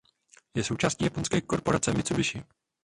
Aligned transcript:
Je 0.55 0.63
součástí 0.63 1.03
japonské 1.03 1.41
korporace 1.41 1.93
Mitsubishi. 1.93 2.43